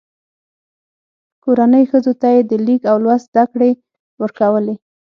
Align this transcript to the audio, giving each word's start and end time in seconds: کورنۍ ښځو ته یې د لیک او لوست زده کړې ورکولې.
کورنۍ 1.43 1.83
ښځو 1.91 2.13
ته 2.21 2.27
یې 2.35 2.41
د 2.49 2.51
لیک 2.65 2.81
او 2.91 2.97
لوست 3.03 3.27
زده 3.31 3.43
کړې 3.51 3.71
ورکولې. 4.21 4.75